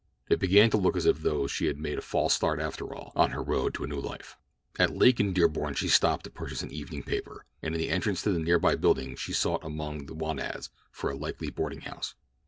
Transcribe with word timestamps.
It 0.29 0.39
began 0.39 0.71
to 0.71 0.77
look 0.77 0.97
as 0.97 1.03
though 1.05 1.45
she 1.45 1.67
had 1.67 1.77
made 1.77 1.99
a 1.99 2.01
false 2.01 2.33
start 2.33 2.59
after 2.59 2.91
all 2.95 3.13
on 3.15 3.29
her 3.29 3.43
road 3.43 3.75
to 3.75 3.83
a 3.83 3.87
new 3.87 3.99
life. 3.99 4.35
At 4.79 4.97
Lake 4.97 5.19
and 5.19 5.31
Dearborn 5.31 5.75
she 5.75 5.89
stopped 5.89 6.23
to 6.23 6.31
purchase 6.31 6.63
an 6.63 6.71
evening 6.73 7.03
paper, 7.03 7.45
and 7.61 7.75
in 7.75 7.79
the 7.79 7.91
entrance 7.91 8.23
to 8.23 8.33
a 8.33 8.39
near 8.39 8.57
by 8.57 8.73
building 8.75 9.15
she 9.15 9.31
sought 9.31 9.63
among 9.63 10.07
the 10.07 10.15
want 10.15 10.39
ads 10.39 10.71
for 10.89 11.11
a 11.11 11.15
likely 11.15 11.51
boarding 11.51 11.81
house. 11.81 12.15